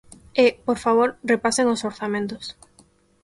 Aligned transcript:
E, 0.43 0.47
por 0.67 0.77
favor, 0.85 1.09
repasen 1.31 1.71
os 1.73 1.83
orzamentos. 1.89 2.45